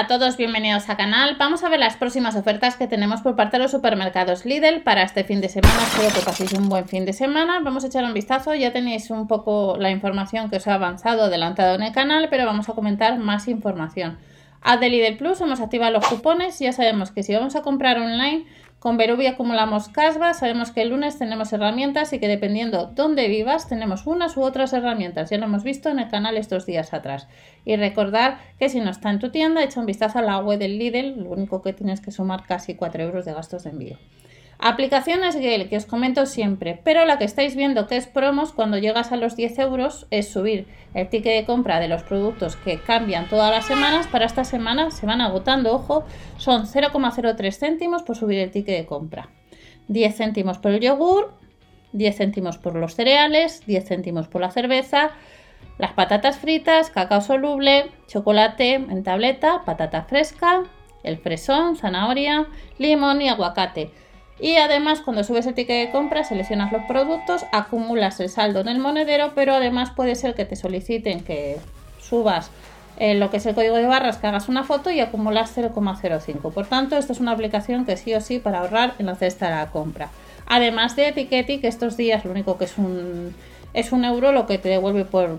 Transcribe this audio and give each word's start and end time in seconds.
A 0.00 0.06
todos, 0.06 0.38
bienvenidos 0.38 0.88
al 0.88 0.96
canal. 0.96 1.36
Vamos 1.38 1.62
a 1.62 1.68
ver 1.68 1.78
las 1.78 1.96
próximas 1.96 2.34
ofertas 2.34 2.74
que 2.74 2.86
tenemos 2.86 3.20
por 3.20 3.36
parte 3.36 3.58
de 3.58 3.64
los 3.64 3.70
supermercados 3.70 4.46
Lidl 4.46 4.80
para 4.80 5.02
este 5.02 5.24
fin 5.24 5.42
de 5.42 5.50
semana. 5.50 5.76
Espero 5.82 6.08
que 6.14 6.24
paséis 6.24 6.54
un 6.54 6.70
buen 6.70 6.88
fin 6.88 7.04
de 7.04 7.12
semana. 7.12 7.60
Vamos 7.62 7.84
a 7.84 7.88
echar 7.88 8.04
un 8.04 8.14
vistazo. 8.14 8.54
Ya 8.54 8.72
tenéis 8.72 9.10
un 9.10 9.28
poco 9.28 9.76
la 9.78 9.90
información 9.90 10.48
que 10.48 10.56
os 10.56 10.66
ha 10.68 10.76
avanzado 10.76 11.24
adelantado 11.24 11.74
en 11.74 11.82
el 11.82 11.92
canal, 11.92 12.28
pero 12.30 12.46
vamos 12.46 12.70
a 12.70 12.72
comentar 12.72 13.18
más 13.18 13.46
información. 13.46 14.16
A 14.62 14.76
de 14.76 14.90
Lidl 14.90 15.16
Plus 15.16 15.40
hemos 15.40 15.60
activado 15.60 15.92
los 15.92 16.06
cupones. 16.06 16.58
Ya 16.58 16.72
sabemos 16.72 17.10
que 17.10 17.22
si 17.22 17.34
vamos 17.34 17.56
a 17.56 17.62
comprar 17.62 17.98
online 17.98 18.44
con 18.78 18.96
Verubi 18.96 19.26
acumulamos 19.26 19.88
casvas, 19.88 20.38
sabemos 20.38 20.70
que 20.70 20.82
el 20.82 20.90
lunes 20.90 21.18
tenemos 21.18 21.52
herramientas 21.52 22.12
y 22.12 22.18
que 22.18 22.28
dependiendo 22.28 22.86
dónde 22.86 23.28
vivas 23.28 23.68
tenemos 23.68 24.06
unas 24.06 24.36
u 24.36 24.42
otras 24.42 24.72
herramientas. 24.72 25.30
Ya 25.30 25.38
lo 25.38 25.44
hemos 25.44 25.64
visto 25.64 25.88
en 25.88 25.98
el 25.98 26.08
canal 26.08 26.36
estos 26.36 26.66
días 26.66 26.94
atrás. 26.94 27.28
Y 27.64 27.76
recordar 27.76 28.38
que 28.58 28.68
si 28.68 28.80
no 28.80 28.90
está 28.90 29.10
en 29.10 29.18
tu 29.18 29.30
tienda, 29.30 29.62
echa 29.62 29.80
un 29.80 29.86
vistazo 29.86 30.18
a 30.18 30.22
la 30.22 30.38
web 30.38 30.58
del 30.58 30.78
Lidl, 30.78 31.24
lo 31.24 31.30
único 31.30 31.62
que 31.62 31.72
tienes 31.72 32.00
que 32.00 32.10
sumar 32.10 32.44
casi 32.46 32.74
4 32.74 33.02
euros 33.02 33.24
de 33.24 33.34
gastos 33.34 33.64
de 33.64 33.70
envío. 33.70 33.98
Aplicaciones 34.62 35.36
Gale, 35.36 35.70
que 35.70 35.78
os 35.78 35.86
comento 35.86 36.26
siempre, 36.26 36.78
pero 36.84 37.06
la 37.06 37.16
que 37.16 37.24
estáis 37.24 37.56
viendo 37.56 37.86
que 37.86 37.96
es 37.96 38.06
promos, 38.06 38.52
cuando 38.52 38.76
llegas 38.76 39.10
a 39.10 39.16
los 39.16 39.34
10 39.34 39.58
euros, 39.58 40.06
es 40.10 40.28
subir 40.28 40.66
el 40.92 41.08
ticket 41.08 41.34
de 41.34 41.46
compra 41.46 41.80
de 41.80 41.88
los 41.88 42.02
productos 42.02 42.56
que 42.56 42.78
cambian 42.78 43.26
todas 43.30 43.50
las 43.50 43.64
semanas. 43.64 44.06
Para 44.06 44.26
esta 44.26 44.44
semana 44.44 44.90
se 44.90 45.06
van 45.06 45.22
agotando, 45.22 45.72
ojo, 45.72 46.04
son 46.36 46.66
0,03 46.66 47.52
céntimos 47.56 48.02
por 48.02 48.16
subir 48.16 48.38
el 48.38 48.50
ticket 48.50 48.76
de 48.76 48.86
compra. 48.86 49.30
10 49.88 50.14
céntimos 50.14 50.58
por 50.58 50.72
el 50.72 50.80
yogur, 50.80 51.32
10 51.92 52.16
céntimos 52.18 52.58
por 52.58 52.74
los 52.74 52.94
cereales, 52.94 53.64
10 53.66 53.88
céntimos 53.88 54.28
por 54.28 54.42
la 54.42 54.50
cerveza, 54.50 55.12
las 55.78 55.94
patatas 55.94 56.36
fritas, 56.36 56.90
cacao 56.90 57.22
soluble, 57.22 57.86
chocolate 58.08 58.74
en 58.74 59.02
tableta, 59.04 59.62
patata 59.64 60.02
fresca, 60.02 60.64
el 61.02 61.16
fresón, 61.16 61.76
zanahoria, 61.76 62.46
limón 62.76 63.22
y 63.22 63.30
aguacate. 63.30 63.90
Y 64.40 64.56
además, 64.56 65.02
cuando 65.02 65.22
subes 65.22 65.46
el 65.46 65.54
ticket 65.54 65.86
de 65.86 65.92
compra, 65.92 66.24
seleccionas 66.24 66.72
los 66.72 66.82
productos, 66.84 67.44
acumulas 67.52 68.20
el 68.20 68.30
saldo 68.30 68.60
en 68.60 68.68
el 68.68 68.78
monedero, 68.78 69.32
pero 69.34 69.54
además 69.54 69.90
puede 69.90 70.14
ser 70.14 70.34
que 70.34 70.46
te 70.46 70.56
soliciten 70.56 71.20
que 71.20 71.58
subas 72.00 72.50
eh, 72.98 73.14
lo 73.14 73.30
que 73.30 73.36
es 73.36 73.46
el 73.46 73.54
código 73.54 73.76
de 73.76 73.86
barras, 73.86 74.18
que 74.18 74.26
hagas 74.26 74.48
una 74.48 74.64
foto 74.64 74.90
y 74.90 75.00
acumulas 75.00 75.56
0,05. 75.56 76.52
Por 76.52 76.66
tanto, 76.66 76.96
esta 76.96 77.12
es 77.12 77.20
una 77.20 77.32
aplicación 77.32 77.84
que 77.84 77.96
sí 77.96 78.14
o 78.14 78.20
sí 78.20 78.38
para 78.38 78.60
ahorrar 78.60 78.94
en 78.98 79.06
la 79.06 79.14
cesta 79.14 79.48
de 79.48 79.56
la 79.56 79.70
compra. 79.70 80.10
Además 80.46 80.96
de 80.96 81.08
Etiqueti, 81.08 81.60
que 81.60 81.68
estos 81.68 81.96
días 81.96 82.24
lo 82.24 82.30
único 82.30 82.58
que 82.58 82.64
es 82.64 82.78
un, 82.78 83.34
es 83.74 83.92
un 83.92 84.04
euro 84.04 84.32
lo 84.32 84.46
que 84.46 84.58
te 84.58 84.68
devuelve 84.68 85.04
por, 85.04 85.38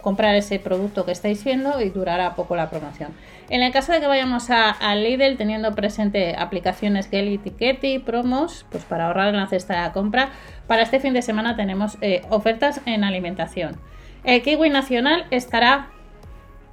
comprar 0.00 0.34
ese 0.34 0.58
producto 0.58 1.04
que 1.04 1.12
estáis 1.12 1.42
viendo 1.44 1.80
y 1.80 1.90
durará 1.90 2.34
poco 2.34 2.56
la 2.56 2.70
promoción. 2.70 3.12
En 3.48 3.62
el 3.62 3.72
caso 3.72 3.92
de 3.92 4.00
que 4.00 4.06
vayamos 4.06 4.50
a, 4.50 4.94
Lidl 4.94 5.36
teniendo 5.36 5.74
presente 5.74 6.36
aplicaciones 6.36 7.08
Gelly, 7.08 7.34
Etiqueti, 7.34 7.98
promos, 7.98 8.66
pues 8.70 8.84
para 8.84 9.06
ahorrar 9.06 9.28
en 9.28 9.36
la 9.36 9.46
cesta 9.46 9.74
de 9.74 9.80
la 9.80 9.92
compra, 9.92 10.30
para 10.66 10.82
este 10.82 11.00
fin 11.00 11.14
de 11.14 11.22
semana 11.22 11.56
tenemos 11.56 11.98
eh, 12.00 12.22
ofertas 12.30 12.80
en 12.86 13.04
alimentación. 13.04 13.76
El 14.24 14.42
kiwi 14.42 14.70
nacional 14.70 15.26
estará 15.30 15.88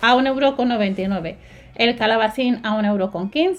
a 0.02 0.16
1,99€. 0.16 1.38
El 1.75 1.95
calabacín 1.95 2.59
a 2.64 2.78
1,15€. 2.78 3.58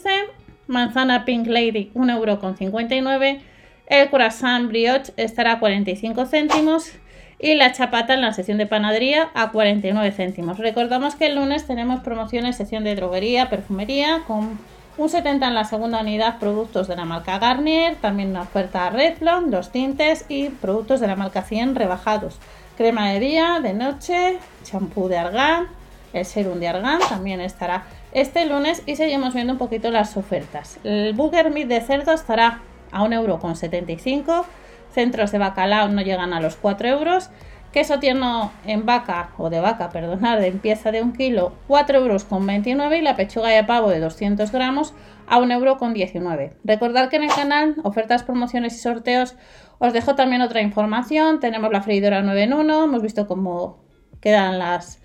Manzana 0.67 1.25
Pink 1.25 1.47
Lady 1.47 1.91
1,59€. 1.95 3.41
El 3.87 4.11
croissant 4.11 4.69
brioche 4.69 5.13
estará 5.17 5.53
a 5.53 5.59
45 5.61 6.27
céntimos 6.27 6.93
y 7.39 7.55
la 7.55 7.73
chapata 7.73 8.15
en 8.15 8.21
la 8.21 8.33
sección 8.33 8.59
de 8.59 8.67
panadería 8.67 9.31
a 9.35 9.51
49 9.51 10.11
céntimos. 10.13 10.59
Recordamos 10.59 11.15
que 11.15 11.27
el 11.27 11.37
lunes 11.37 11.67
tenemos 11.67 12.01
promociones 12.01 12.57
sección 12.57 12.85
de 12.85 12.97
droguería, 12.97 13.49
perfumería 13.49 14.23
con 14.27 14.59
un 14.97 15.09
70 15.09 15.47
en 15.47 15.55
la 15.55 15.65
segunda 15.65 16.01
unidad 16.01 16.39
productos 16.41 16.89
de 16.89 16.97
la 16.97 17.05
marca 17.05 17.39
Garnier, 17.39 17.95
también 17.97 18.31
una 18.31 18.43
oferta 18.43 18.91
Revlon, 18.91 19.51
los 19.53 19.71
tintes 19.71 20.25
y 20.29 20.49
productos 20.49 20.99
de 20.99 21.07
la 21.07 21.15
marca 21.15 21.43
100 21.43 21.77
rebajados. 21.77 22.39
Crema 22.77 23.11
de 23.11 23.21
día, 23.21 23.61
de 23.63 23.75
noche, 23.75 24.39
champú 24.65 25.09
de 25.09 25.19
argán, 25.19 25.69
el 26.13 26.25
serum 26.25 26.59
de 26.59 26.69
argán 26.69 26.99
también 27.09 27.41
estará 27.41 27.85
este 28.13 28.47
lunes 28.47 28.83
y 28.87 28.97
seguimos 28.97 29.35
viendo 29.35 29.53
un 29.53 29.59
poquito 29.59 29.91
las 29.91 30.17
ofertas. 30.17 30.79
El 30.83 31.13
Burger 31.13 31.51
Meat 31.51 31.69
de 31.69 31.81
cerdo 31.81 32.13
estará 32.13 32.61
a 32.91 33.05
1,75€, 33.05 34.45
centros 34.93 35.33
de 35.33 35.39
bacalao 35.39 35.89
no 35.89 36.03
llegan 36.03 36.33
a 36.33 36.41
los 36.41 36.57
4 36.57 36.89
euros. 36.89 37.31
Queso 37.73 37.99
tierno 37.99 38.51
en 38.65 38.87
vaca, 38.87 39.31
o 39.37 39.51
de 39.51 39.61
vaca, 39.61 39.89
perdonad, 39.93 40.39
de 40.39 40.53
pieza 40.53 40.91
de 40.91 41.03
1 41.03 41.13
kilo, 41.13 41.53
4 41.69 41.99
euros 41.99 42.25
con 42.25 42.47
29 42.47 42.99
y 42.99 43.03
la 43.03 43.17
pechuga 43.17 43.49
de 43.49 43.65
pavo 43.65 43.91
de 43.91 44.01
200 44.01 44.51
gramos 44.53 44.95
a 45.27 45.39
1 45.39 45.55
euro 45.55 45.77
con 45.77 45.93
19. 45.93 46.55
Recordad 46.65 47.11
que 47.11 47.17
en 47.17 47.25
el 47.25 47.31
canal, 47.31 47.77
ofertas, 47.85 48.23
promociones 48.23 48.75
y 48.75 48.79
sorteos, 48.79 49.37
os 49.79 49.93
dejo 49.93 50.15
también 50.15 50.43
otra 50.43 50.63
información. 50.63 51.41
Tenemos 51.41 51.71
la 51.71 51.83
freidora 51.83 52.23
9 52.23 52.43
en 52.43 52.55
1, 52.55 52.85
hemos 52.85 53.03
visto 53.03 53.27
cómo 53.27 53.85
quedan 54.21 54.59
las 54.59 55.01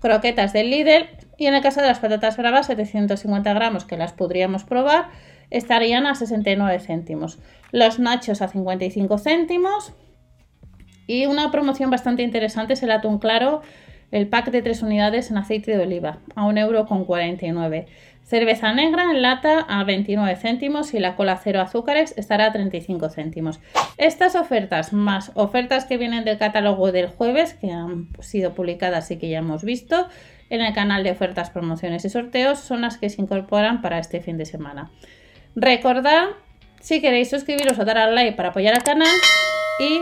croquetas 0.00 0.52
del 0.52 0.70
líder 0.70 1.26
y 1.36 1.46
en 1.46 1.54
el 1.54 1.62
caso 1.62 1.80
de 1.80 1.88
las 1.88 1.98
patatas 1.98 2.36
bravas 2.36 2.66
750 2.66 3.52
gramos 3.52 3.84
que 3.84 3.96
las 3.96 4.12
podríamos 4.12 4.64
probar 4.64 5.08
estarían 5.50 6.06
a 6.06 6.14
69 6.14 6.80
céntimos. 6.80 7.38
Los 7.72 7.98
nachos 7.98 8.42
a 8.42 8.48
55 8.48 9.18
céntimos. 9.18 9.92
Y 11.06 11.26
una 11.26 11.50
promoción 11.50 11.90
bastante 11.90 12.22
interesante 12.22 12.74
es 12.74 12.82
el 12.82 12.90
atún 12.90 13.18
claro, 13.18 13.62
el 14.10 14.28
pack 14.28 14.50
de 14.50 14.62
3 14.62 14.82
unidades 14.82 15.30
en 15.30 15.38
aceite 15.38 15.76
de 15.76 15.82
oliva, 15.82 16.18
a 16.34 16.44
1,49€. 16.44 17.86
Cerveza 18.28 18.74
negra 18.74 19.04
en 19.04 19.22
lata 19.22 19.60
a 19.60 19.84
29 19.84 20.36
céntimos 20.36 20.92
y 20.92 20.98
la 20.98 21.16
cola 21.16 21.40
cero 21.42 21.62
azúcares 21.62 22.12
estará 22.18 22.44
a 22.44 22.52
35 22.52 23.08
céntimos. 23.08 23.58
Estas 23.96 24.34
ofertas, 24.34 24.92
más 24.92 25.32
ofertas 25.34 25.86
que 25.86 25.96
vienen 25.96 26.24
del 26.26 26.36
catálogo 26.36 26.92
del 26.92 27.06
jueves, 27.06 27.54
que 27.54 27.72
han 27.72 28.08
sido 28.20 28.52
publicadas 28.52 29.10
y 29.10 29.16
que 29.16 29.30
ya 29.30 29.38
hemos 29.38 29.64
visto 29.64 30.08
en 30.50 30.60
el 30.60 30.74
canal 30.74 31.04
de 31.04 31.10
ofertas, 31.10 31.48
promociones 31.48 32.04
y 32.04 32.10
sorteos, 32.10 32.58
son 32.58 32.82
las 32.82 32.98
que 32.98 33.08
se 33.08 33.22
incorporan 33.22 33.80
para 33.80 33.98
este 33.98 34.20
fin 34.20 34.36
de 34.36 34.44
semana. 34.44 34.90
Recordad, 35.54 36.28
si 36.80 37.00
queréis 37.00 37.30
suscribiros 37.30 37.78
o 37.78 37.84
dar 37.84 37.98
al 37.98 38.14
like 38.14 38.36
para 38.36 38.50
apoyar 38.50 38.74
al 38.74 38.82
canal 38.82 39.14
y 39.80 40.00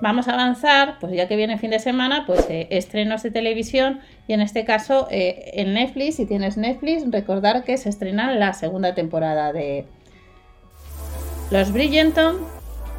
vamos 0.00 0.28
a 0.28 0.34
avanzar, 0.34 0.98
pues 1.00 1.12
ya 1.12 1.28
que 1.28 1.36
viene 1.36 1.58
fin 1.58 1.70
de 1.70 1.78
semana, 1.78 2.24
pues 2.26 2.46
eh, 2.48 2.68
estrenos 2.70 3.22
de 3.22 3.30
televisión 3.30 4.00
y 4.26 4.32
en 4.32 4.40
este 4.40 4.64
caso 4.64 5.08
eh, 5.10 5.50
en 5.54 5.74
Netflix, 5.74 6.16
si 6.16 6.26
tienes 6.26 6.56
Netflix, 6.56 7.04
recordar 7.10 7.64
que 7.64 7.76
se 7.76 7.88
estrena 7.88 8.32
la 8.32 8.52
segunda 8.52 8.94
temporada 8.94 9.52
de 9.52 9.86
Los 11.50 11.72
Bridgerton 11.72 12.36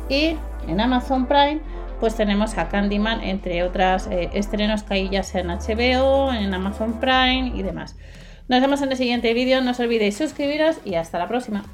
y 0.10 0.36
en 0.68 0.82
Amazon 0.82 1.28
Prime 1.28 1.62
pues 2.00 2.16
tenemos 2.16 2.58
a 2.58 2.70
Candyman, 2.70 3.22
entre 3.22 3.64
otras 3.64 4.08
eh, 4.08 4.30
estrenos 4.34 4.84
que 4.84 4.94
hay 4.94 5.10
ya 5.10 5.24
sea 5.24 5.42
en 5.42 5.48
HBO, 5.48 6.34
en 6.34 6.54
Amazon 6.54 7.00
Prime 7.00 7.52
y 7.56 7.62
demás. 7.62 7.98
Nos 8.48 8.62
vemos 8.62 8.82
en 8.82 8.92
el 8.92 8.98
siguiente 8.98 9.34
vídeo, 9.34 9.62
no 9.62 9.72
os 9.72 9.80
olvidéis 9.80 10.18
suscribiros 10.18 10.78
y 10.86 10.96
hasta 10.96 11.20
la 11.20 11.28
próxima. 11.28 11.66